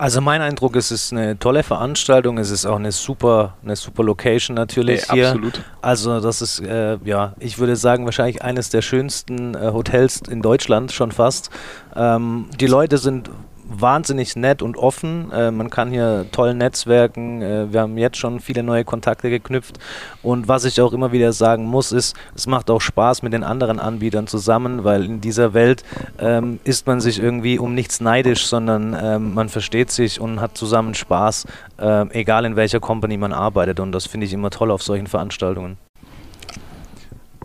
Also 0.01 0.23
mein 0.23 0.41
Eindruck 0.41 0.77
ist, 0.77 0.91
es 0.91 1.05
ist 1.05 1.13
eine 1.13 1.39
tolle 1.39 1.63
Veranstaltung. 1.63 2.39
Es 2.39 2.51
ist 2.51 2.65
auch 2.65 2.77
eine 2.77 2.91
super, 2.91 3.59
eine 3.63 3.77
super 3.77 4.03
Location 4.03 4.55
natürlich 4.55 5.03
Ey, 5.11 5.17
hier. 5.17 5.29
absolut. 5.29 5.63
Also 5.83 6.21
das 6.21 6.41
ist, 6.41 6.61
äh, 6.61 6.97
ja, 7.05 7.35
ich 7.39 7.59
würde 7.59 7.77
sagen, 7.77 8.07
wahrscheinlich 8.07 8.41
eines 8.41 8.71
der 8.71 8.81
schönsten 8.81 9.55
äh, 9.55 9.73
Hotels 9.75 10.23
in 10.27 10.41
Deutschland 10.41 10.91
schon 10.93 11.13
fast. 11.13 11.51
Ähm, 11.95 12.47
die 12.59 12.67
Leute 12.67 12.97
sind 12.97 13.29
wahnsinnig 13.71 14.37
nett 14.37 14.63
und 14.63 14.77
offen. 14.77 15.31
Äh, 15.33 15.51
man 15.51 15.71
kann 15.71 15.91
hier 15.91 16.27
toll 16.33 16.55
netzwerken. 16.55 17.41
Äh, 17.43 17.73
wir 17.73 17.81
haben 17.81 17.97
jetzt 17.97 18.19
schon 18.19 18.41
viele 18.41 18.63
neue 18.63 18.85
Kontakte 18.85 19.31
geknüpft. 19.31 19.79
Und 20.23 20.49
was 20.49 20.65
ich 20.65 20.81
auch 20.81 20.93
immer 20.93 21.13
wieder 21.13 21.33
sagen 21.33 21.65
muss, 21.65 21.93
ist, 21.93 22.17
es 22.35 22.47
macht 22.47 22.71
auch 22.71 22.81
Spaß 22.81 23.23
mit 23.23 23.33
den 23.33 23.45
anderen 23.45 23.79
Anbietern 23.79 24.27
zusammen, 24.27 24.85
weil 24.85 25.05
in 25.05 25.21
dieser 25.21 25.55
Welt 25.55 25.85
ähm, 26.19 26.59
ist 26.65 26.87
man 26.87 27.01
sich 27.01 27.23
irgendwie 27.23 27.59
um 27.59 27.75
nichts 27.75 28.01
neidisch, 28.01 28.47
sondern 28.47 28.97
ähm, 29.01 29.35
man 29.35 29.49
versteht 29.49 29.91
sich 29.91 30.21
und 30.21 30.41
hat 30.41 30.57
zusammen 30.57 30.95
Spaß, 30.95 31.47
ähm, 31.79 32.11
egal 32.13 32.45
in 32.45 32.57
welcher 32.57 32.81
Company 32.81 33.17
man 33.17 33.33
arbeitet. 33.33 33.81
Und 33.81 33.93
das 33.93 34.07
finde 34.07 34.27
ich 34.27 34.33
immer 34.33 34.51
toll 34.51 34.71
auf 34.71 34.83
solchen 34.83 35.07
Veranstaltungen. 35.07 35.79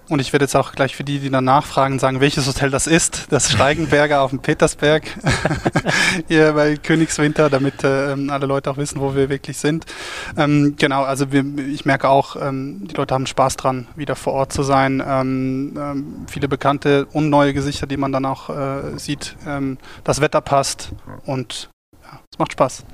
Und 0.07 0.19
ich 0.19 0.33
werde 0.33 0.45
jetzt 0.45 0.55
auch 0.55 0.73
gleich 0.73 0.95
für 0.95 1.03
die, 1.03 1.19
die 1.19 1.29
dann 1.29 1.45
nachfragen, 1.45 1.97
sagen, 1.97 2.19
welches 2.19 2.47
Hotel 2.47 2.69
das 2.69 2.85
ist. 2.85 3.31
Das 3.31 3.51
Steigenberger 3.55 4.21
auf 4.21 4.29
dem 4.29 4.39
Petersberg 4.39 5.03
hier 6.27 6.53
bei 6.53 6.77
Königswinter, 6.77 7.49
damit 7.49 7.83
äh, 7.83 8.15
alle 8.29 8.45
Leute 8.45 8.69
auch 8.69 8.77
wissen, 8.77 8.99
wo 8.99 9.15
wir 9.15 9.29
wirklich 9.29 9.57
sind. 9.57 9.85
Ähm, 10.37 10.75
genau, 10.77 11.03
also 11.03 11.31
wir, 11.31 11.43
ich 11.57 11.85
merke 11.85 12.07
auch, 12.07 12.35
ähm, 12.35 12.87
die 12.87 12.95
Leute 12.95 13.13
haben 13.13 13.25
Spaß 13.25 13.57
dran, 13.57 13.87
wieder 13.95 14.15
vor 14.15 14.33
Ort 14.33 14.53
zu 14.53 14.63
sein. 14.63 15.03
Ähm, 15.05 15.73
ähm 15.77 16.25
viele 16.27 16.47
bekannte 16.47 17.05
und 17.11 17.29
neue 17.29 17.53
Gesichter, 17.53 17.87
die 17.87 17.97
man 17.97 18.11
dann 18.11 18.25
auch 18.25 18.49
äh, 18.49 18.97
sieht. 18.97 19.35
Ähm, 19.47 19.77
das 20.03 20.21
Wetter 20.21 20.41
passt 20.41 20.91
und 21.25 21.69
ja, 22.03 22.19
es 22.31 22.39
macht 22.39 22.51
Spaß. 22.51 22.85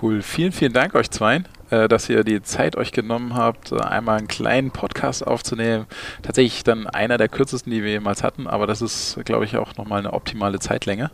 Cool. 0.00 0.20
Vielen, 0.22 0.52
vielen 0.52 0.72
Dank 0.72 0.94
euch 0.94 1.10
zweien. 1.10 1.46
Äh, 1.72 1.88
dass 1.88 2.06
ihr 2.10 2.22
die 2.22 2.42
Zeit 2.42 2.76
euch 2.76 2.92
genommen 2.92 3.34
habt, 3.34 3.72
äh, 3.72 3.80
einmal 3.80 4.18
einen 4.18 4.28
kleinen 4.28 4.72
Podcast 4.72 5.26
aufzunehmen. 5.26 5.86
Tatsächlich 6.20 6.64
dann 6.64 6.86
einer 6.86 7.16
der 7.16 7.30
kürzesten, 7.30 7.72
die 7.72 7.82
wir 7.82 7.92
jemals 7.92 8.22
hatten, 8.22 8.46
aber 8.46 8.66
das 8.66 8.82
ist, 8.82 9.18
glaube 9.24 9.46
ich, 9.46 9.56
auch 9.56 9.74
nochmal 9.76 10.00
eine 10.00 10.12
optimale 10.12 10.58
Zeitlänge. 10.58 11.10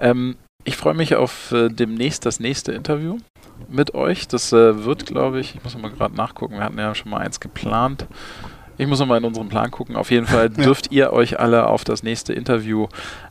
Ähm, 0.00 0.36
ich 0.64 0.78
freue 0.78 0.94
mich 0.94 1.16
auf 1.16 1.52
äh, 1.52 1.68
demnächst 1.68 2.24
das 2.24 2.40
nächste 2.40 2.72
Interview 2.72 3.18
mit 3.68 3.92
euch. 3.92 4.26
Das 4.26 4.54
äh, 4.54 4.86
wird, 4.86 5.04
glaube 5.04 5.38
ich, 5.38 5.56
ich 5.56 5.62
muss 5.62 5.76
mal 5.76 5.90
gerade 5.90 6.16
nachgucken, 6.16 6.54
wir 6.54 6.64
hatten 6.64 6.78
ja 6.78 6.94
schon 6.94 7.10
mal 7.10 7.18
eins 7.18 7.38
geplant. 7.38 8.06
Ich 8.78 8.86
muss 8.86 9.00
nochmal 9.00 9.18
in 9.18 9.24
unseren 9.24 9.50
Plan 9.50 9.70
gucken. 9.70 9.96
Auf 9.96 10.10
jeden 10.10 10.26
Fall 10.26 10.48
dürft 10.48 10.90
ja. 10.90 11.08
ihr 11.08 11.12
euch 11.12 11.38
alle 11.38 11.66
auf 11.66 11.84
das 11.84 12.02
nächste 12.02 12.32
Interview 12.32 12.86